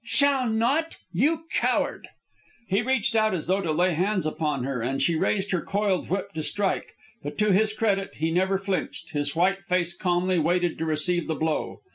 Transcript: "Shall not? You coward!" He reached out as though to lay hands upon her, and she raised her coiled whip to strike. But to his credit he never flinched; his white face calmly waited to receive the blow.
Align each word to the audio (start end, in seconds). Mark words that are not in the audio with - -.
"Shall 0.03 0.49
not? 0.49 0.97
You 1.13 1.43
coward!" 1.51 2.07
He 2.67 2.81
reached 2.81 3.15
out 3.15 3.35
as 3.35 3.45
though 3.45 3.61
to 3.61 3.71
lay 3.71 3.93
hands 3.93 4.25
upon 4.25 4.63
her, 4.63 4.81
and 4.81 4.99
she 4.99 5.13
raised 5.15 5.51
her 5.51 5.61
coiled 5.61 6.09
whip 6.09 6.31
to 6.33 6.41
strike. 6.41 6.95
But 7.21 7.37
to 7.37 7.51
his 7.51 7.71
credit 7.71 8.15
he 8.15 8.31
never 8.31 8.57
flinched; 8.57 9.11
his 9.11 9.35
white 9.35 9.63
face 9.63 9.95
calmly 9.95 10.39
waited 10.39 10.79
to 10.79 10.85
receive 10.85 11.27
the 11.27 11.35
blow. 11.35 11.81